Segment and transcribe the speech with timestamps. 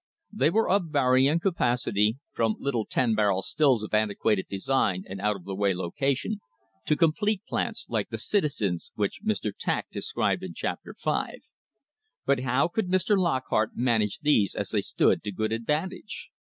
[0.31, 5.35] They were of varying capacity, from little ten barrel stills of antiquated design and out
[5.35, 6.39] of the way location,
[6.87, 9.51] to complete plants like the Citizens', which Mr.
[9.55, 11.43] Tack described in Chapter V.
[12.25, 13.15] But how could Mr.
[13.15, 16.31] Lockhart manage these as they stood to good advantage?